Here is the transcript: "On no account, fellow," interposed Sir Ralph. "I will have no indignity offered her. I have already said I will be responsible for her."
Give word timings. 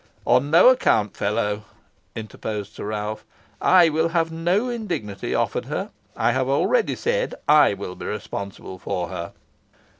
"On 0.25 0.49
no 0.49 0.69
account, 0.69 1.15
fellow," 1.15 1.63
interposed 2.15 2.73
Sir 2.73 2.85
Ralph. 2.85 3.23
"I 3.61 3.89
will 3.89 4.09
have 4.09 4.31
no 4.31 4.67
indignity 4.67 5.35
offered 5.35 5.65
her. 5.65 5.91
I 6.17 6.31
have 6.31 6.49
already 6.49 6.95
said 6.95 7.35
I 7.47 7.75
will 7.75 7.93
be 7.93 8.07
responsible 8.07 8.79
for 8.79 9.09
her." 9.09 9.33